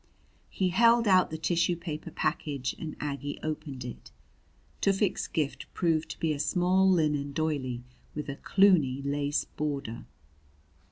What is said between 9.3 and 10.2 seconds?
border!